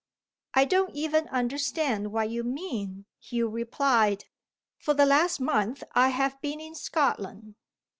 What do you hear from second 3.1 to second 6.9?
Hugh replied. "For the last month I have been in